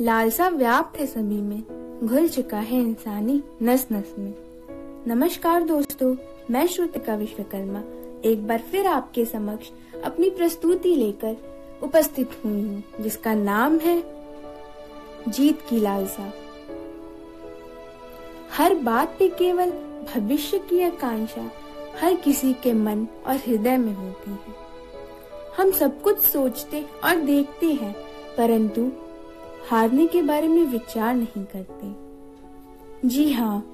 लालसा 0.00 0.48
व्याप्त 0.48 0.98
है 0.98 1.06
सभी 1.06 1.40
में, 1.42 1.62
घुल 2.04 2.28
चुका 2.28 2.58
है 2.58 2.78
इंसानी 2.80 3.42
नस 3.62 3.86
नस 3.92 4.14
में। 4.18 4.32
नमस्कार 5.06 5.62
दोस्तों, 5.62 6.14
मैं 6.50 6.66
श्रुतिका 6.66 7.14
विश्वकर्मा, 7.14 7.82
एक 8.24 8.46
बार 8.46 8.62
फिर 8.70 8.86
आपके 8.86 9.24
समक्ष 9.24 9.70
अपनी 10.04 10.30
प्रस्तुति 10.30 10.94
लेकर 10.94 11.36
उपस्थित 11.82 12.30
हुई 12.44 12.62
हूँ, 12.62 12.82
जिसका 13.00 13.34
नाम 13.34 13.78
है 13.78 14.02
जीत 15.28 15.60
की 15.68 15.80
लालसा। 15.80 16.32
हर 18.52 18.74
बात 18.74 19.16
पे 19.18 19.28
केवल 19.28 19.70
भविष्य 20.14 20.58
की 20.58 20.82
आकांक्षा 20.82 21.50
हर 22.00 22.14
किसी 22.14 22.54
के 22.54 22.72
मन 22.72 23.06
और 23.26 23.36
हृदय 23.36 23.76
में 23.76 23.94
होती 23.94 24.30
है। 24.30 24.54
हम 25.56 25.70
सब 25.70 26.02
कुछ 26.02 26.18
सोचते 26.18 26.84
और 27.04 27.20
देखते 27.20 27.66
हैं, 27.66 27.94
परंतु 28.38 28.90
हारने 29.70 30.06
के 30.06 30.22
बारे 30.22 30.48
में 30.48 30.64
विचार 30.64 31.14
नहीं 31.14 31.44
करते। 31.44 32.12
जी 33.08 33.32
हाँ 33.32 33.68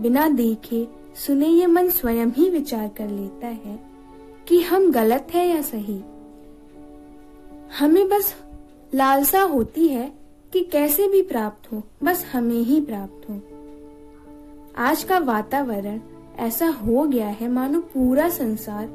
बिना 0.00 0.28
देखे 0.28 0.88
सुने 1.26 1.46
ये 1.46 1.66
मन 1.66 1.90
स्वयं 1.90 2.26
ही 2.26 2.50
विचार 2.50 2.88
कर 2.88 3.08
लेता 3.08 3.46
है 3.46 3.80
कि 4.48 4.60
हम 4.60 4.92
गलत 4.92 5.28
है 5.30 5.48
या 5.48 5.62
सही। 5.62 6.00
हमें 7.78 8.08
बस 8.08 8.34
लालसा 8.94 9.42
होती 9.42 9.88
है 9.88 10.12
कि 10.52 10.60
कैसे 10.64 11.08
भी 11.08 11.22
प्राप्त 11.22 11.72
हो, 11.72 11.82
बस 12.04 12.26
हमें 12.32 12.60
ही 12.60 12.80
प्राप्त 12.80 13.30
हो। 13.30 13.40
आज 14.76 15.04
का 15.04 15.18
वातावरण 15.18 16.00
ऐसा 16.36 16.68
हो 16.68 17.04
गया 17.04 17.28
है, 17.28 17.48
मानो 17.48 17.80
पूरा 17.80 18.28
संसार 18.28 18.88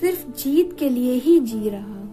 सिर्फ़ 0.00 0.30
जीत 0.30 0.76
के 0.78 0.88
लिए 0.88 1.12
ही 1.12 1.40
जी 1.40 1.68
रहा। 1.68 2.03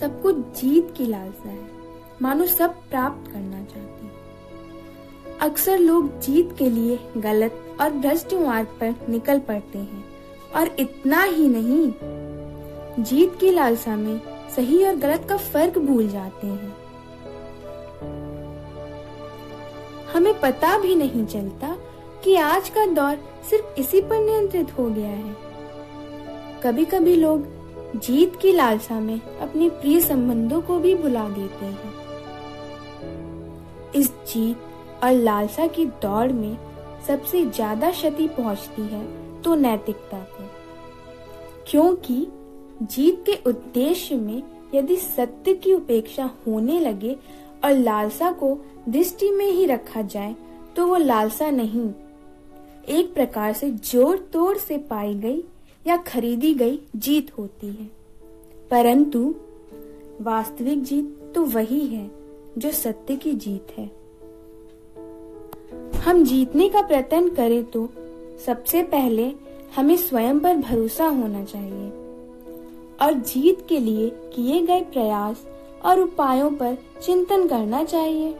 सब 0.00 0.22
कुछ 0.22 0.36
जीत 0.36 0.94
की 0.96 1.06
लालसा 1.06 1.48
है। 1.48 1.66
मानो 2.22 2.46
सब 2.46 2.74
प्राप्त 2.90 3.32
करना 3.32 3.64
चाहते 3.64 4.04
अक्सर 5.40 5.78
लोग 5.78 6.20
जीत 6.20 6.54
के 6.58 6.68
लिए 6.70 6.98
गलत 7.16 7.76
और 7.80 7.90
भ्रष्ट 7.90 8.34
मार्ग 8.34 8.66
पर 8.80 8.94
निकल 9.08 9.38
पड़ते 9.38 9.78
हैं 9.78 10.04
और 10.56 10.70
इतना 10.78 11.22
ही 11.22 11.48
नहीं, 11.48 11.92
जीत 13.04 13.36
की 13.40 13.50
लालसा 13.50 13.96
में 13.96 14.20
सही 14.56 14.84
और 14.84 14.96
गलत 14.96 15.26
का 15.28 15.36
फ़र्क 15.36 15.78
भूल 15.78 16.08
जाते 16.08 16.46
हैं। 16.46 16.72
हमें 20.14 20.40
पता 20.40 20.78
भी 20.78 20.94
नहीं 20.94 21.26
चलता 21.26 21.76
कि 22.24 22.34
आज 22.36 22.68
का 22.68 22.86
दौर 22.86 23.16
सिर्फ़ 23.50 23.80
इसी 23.80 24.00
पर 24.00 24.18
नियंत्रित 24.18 24.78
हो 24.78 24.88
गया 24.88 25.10
है। 25.10 25.36
कभी 26.62 26.84
कभी 26.84 27.14
लोग 27.16 27.46
जीत 27.96 28.36
की 28.42 28.52
लालसा 28.52 28.98
में 29.00 29.20
अपने 29.40 29.68
प्रिय 29.70 30.00
संबंधों 30.00 30.60
को 30.62 30.78
भी 30.78 30.94
भुला 30.94 31.28
देते 31.28 31.66
हैं। 31.66 31.92
इस 33.96 34.10
जीत 34.28 35.04
और 35.04 35.12
लालसा 35.12 35.66
की 35.66 35.84
दौड़ 36.02 36.32
में 36.32 36.56
सबसे 37.06 37.44
ज़्यादा 37.46 37.90
क्षति 37.90 38.26
पहुँचती 38.28 38.82
है 38.84 39.04
तो 39.42 39.54
नैतिकता 39.54 40.18
को। 40.30 40.48
क्योंकि 41.68 42.26
जीत 42.82 43.24
के 43.26 43.38
उद्देश्य 43.46 44.16
में 44.16 44.42
यदि 44.74 44.96
सत्य 44.96 45.54
की 45.54 45.74
उपेक्षा 45.74 46.30
होने 46.46 46.80
लगे 46.80 47.16
और 47.64 47.72
लालसा 47.72 48.30
को 48.32 48.56
दृष्टि 48.88 49.30
में 49.30 49.46
ही 49.46 49.66
रखा 49.66 50.02
जाए 50.04 50.34
तो 50.76 50.86
वो 50.86 50.96
लालसा 50.96 51.50
नहीं। 51.52 51.88
एक 52.90 53.14
प्रकार 53.14 53.52
से 53.52 53.70
ज़ोर 53.70 54.16
तोड़ 54.32 54.56
से 54.58 54.78
पाई 54.80 55.14
गई 55.14 55.42
या 55.86 55.96
खरीदी 55.96 56.54
गई 56.54 56.78
जीत 56.96 57.30
होती 57.38 57.66
है। 57.66 57.90
परंतु 58.70 59.34
वास्तविक 60.20 60.82
जीत 60.82 61.32
तो 61.34 61.44
वही 61.44 61.86
है 61.86 62.10
जो 62.58 62.70
सत्य 62.70 63.16
की 63.16 63.32
जीत 63.32 63.74
है। 63.78 63.90
हम 66.00 66.24
जीतने 66.24 66.68
का 66.68 66.82
प्रयत्न 66.82 67.28
करें 67.28 67.64
तो 67.64 67.88
सबसे 68.46 68.82
पहले 68.82 69.32
हमें 69.76 69.96
स्वयं 69.96 70.40
पर 70.40 70.56
भरोसा 70.56 71.06
होना 71.06 71.44
चाहिए 71.44 71.90
और 73.02 73.12
जीत 73.12 73.66
के 73.68 73.78
लिए 73.78 74.10
किए 74.34 74.60
गए 74.62 74.80
प्रयास 74.80 75.46
और 75.84 76.00
उपायों 76.00 76.50
पर 76.50 76.76
चिंतन 77.02 77.46
करना 77.48 77.84
चाहिए। 77.84 78.34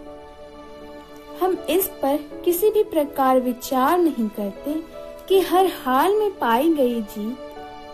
हम 1.41 1.57
इस 1.71 1.87
पर 2.03 2.17
किसी 2.45 2.71
भी 2.71 2.83
प्रकार 2.83 3.41
विचार 3.41 3.99
नहीं 3.99 4.29
करते 4.29 5.04
कि 5.29 5.41
हर 5.41 5.67
हाल 5.67 6.17
में 6.17 6.39
पाई 6.39 6.75
गई 6.75 7.03
जीत 7.03 7.37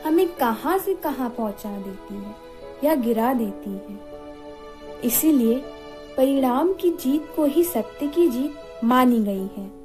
हमें 0.06 0.28
कहाँ 0.28 0.78
से 0.78 0.94
कहाँ 0.94 1.30
पहुँचा 1.30 1.78
देती 1.78 2.14
है 2.14 2.34
या 2.84 2.94
गिरा 2.94 3.32
देती 3.34 3.70
है। 3.70 3.98
इसीलिए 5.04 5.58
परिणाम 6.16 6.72
की 6.72 6.90
जीत 6.90 7.32
को 7.36 7.44
ही 7.44 7.64
सत्य 7.64 8.06
की 8.06 8.28
जीत 8.28 8.84
मानी 8.84 9.20
गई 9.20 9.48
है। 9.56 9.79